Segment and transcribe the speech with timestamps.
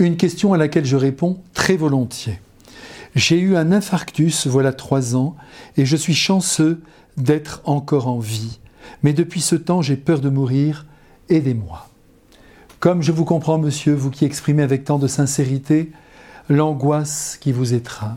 [0.00, 2.40] Une question à laquelle je réponds très volontiers.
[3.14, 5.36] J'ai eu un infarctus voilà trois ans
[5.76, 6.80] et je suis chanceux
[7.18, 8.60] d'être encore en vie.
[9.02, 10.86] Mais depuis ce temps, j'ai peur de mourir.
[11.28, 11.86] Aidez-moi.
[12.78, 15.92] Comme je vous comprends, monsieur, vous qui exprimez avec tant de sincérité
[16.48, 18.16] l'angoisse qui vous étreint.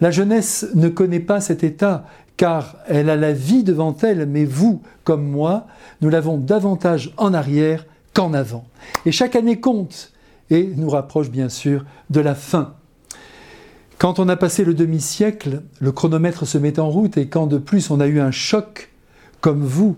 [0.00, 2.06] La jeunesse ne connaît pas cet état,
[2.38, 5.66] car elle a la vie devant elle, mais vous, comme moi,
[6.00, 7.84] nous l'avons davantage en arrière
[8.14, 8.64] qu'en avant.
[9.04, 10.12] Et chaque année compte
[10.50, 12.74] et nous rapproche bien sûr de la fin.
[13.98, 17.58] Quand on a passé le demi-siècle, le chronomètre se met en route et quand de
[17.58, 18.90] plus on a eu un choc,
[19.40, 19.96] comme vous,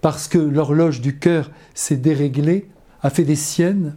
[0.00, 2.68] parce que l'horloge du cœur s'est déréglée,
[3.02, 3.96] a fait des siennes,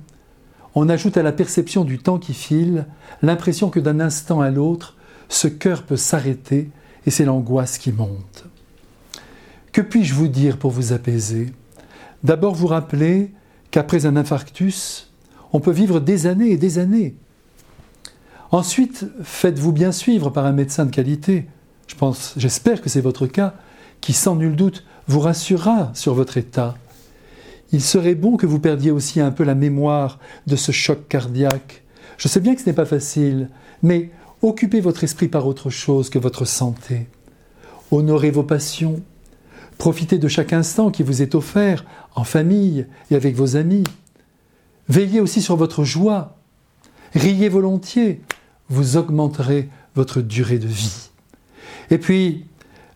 [0.75, 2.85] on ajoute à la perception du temps qui file
[3.21, 4.95] l'impression que d'un instant à l'autre,
[5.29, 6.69] ce cœur peut s'arrêter
[7.05, 8.45] et c'est l'angoisse qui monte.
[9.71, 11.53] Que puis-je vous dire pour vous apaiser?
[12.23, 13.31] D'abord vous rappeler
[13.71, 15.06] qu'après un infarctus,
[15.53, 17.15] on peut vivre des années et des années.
[18.51, 21.47] Ensuite, faites-vous bien suivre par un médecin de qualité.
[21.87, 23.55] Je pense, j'espère que c'est votre cas,
[24.01, 26.75] qui sans nul doute vous rassurera sur votre état
[27.71, 31.83] il serait bon que vous perdiez aussi un peu la mémoire de ce choc cardiaque.
[32.17, 33.49] Je sais bien que ce n'est pas facile,
[33.83, 34.11] mais
[34.41, 37.07] occupez votre esprit par autre chose que votre santé.
[37.91, 39.01] Honorez vos passions.
[39.77, 43.83] Profitez de chaque instant qui vous est offert en famille et avec vos amis.
[44.89, 46.35] Veillez aussi sur votre joie.
[47.13, 48.21] Riez volontiers.
[48.69, 51.09] Vous augmenterez votre durée de vie.
[51.89, 52.45] Et puis,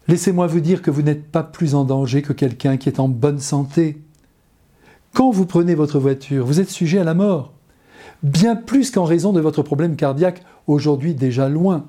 [0.08, 3.08] laissez-moi vous dire que vous n'êtes pas plus en danger que quelqu'un qui est en
[3.08, 4.02] bonne santé.
[5.14, 7.52] Quand vous prenez votre voiture, vous êtes sujet à la mort,
[8.24, 11.86] bien plus qu'en raison de votre problème cardiaque, aujourd'hui déjà loin.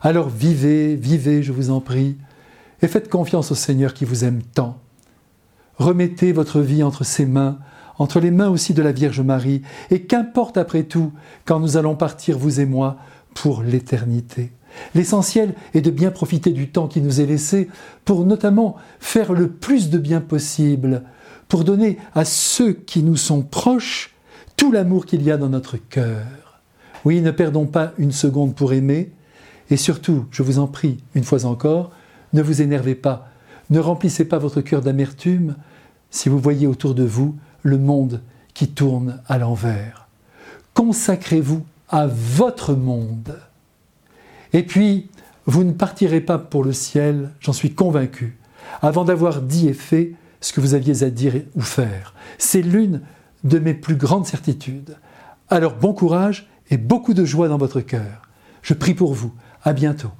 [0.00, 2.16] Alors vivez, vivez, je vous en prie,
[2.82, 4.78] et faites confiance au Seigneur qui vous aime tant.
[5.78, 7.58] Remettez votre vie entre ses mains,
[7.98, 11.12] entre les mains aussi de la Vierge Marie, et qu'importe après tout,
[11.44, 12.96] quand nous allons partir, vous et moi,
[13.34, 14.52] pour l'éternité.
[14.94, 17.68] L'essentiel est de bien profiter du temps qui nous est laissé
[18.04, 21.02] pour notamment faire le plus de bien possible
[21.48, 24.14] pour donner à ceux qui nous sont proches
[24.56, 26.60] tout l'amour qu'il y a dans notre cœur.
[27.04, 29.12] Oui, ne perdons pas une seconde pour aimer,
[29.70, 31.90] et surtout, je vous en prie, une fois encore,
[32.32, 33.28] ne vous énervez pas,
[33.70, 35.56] ne remplissez pas votre cœur d'amertume
[36.10, 38.22] si vous voyez autour de vous le monde
[38.54, 40.08] qui tourne à l'envers.
[40.74, 43.38] Consacrez-vous à votre monde.
[44.52, 45.10] Et puis,
[45.46, 48.38] vous ne partirez pas pour le ciel, j'en suis convaincu,
[48.82, 52.14] avant d'avoir dit et fait ce que vous aviez à dire ou faire.
[52.38, 53.02] C'est l'une
[53.44, 54.96] de mes plus grandes certitudes.
[55.48, 58.22] Alors bon courage et beaucoup de joie dans votre cœur.
[58.62, 59.32] Je prie pour vous.
[59.62, 60.10] À bientôt.